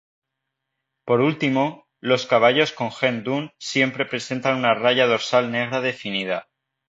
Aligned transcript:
Por 1.05 1.19
último, 1.21 1.85
los 2.09 2.25
caballos 2.25 2.71
con 2.77 2.89
gen 2.97 3.17
dun 3.25 3.43
siempre 3.71 4.07
presentan 4.11 4.57
una 4.61 4.73
raya 4.73 5.05
dorsal 5.05 5.45
negra 5.51 5.79
definida. 5.79 6.49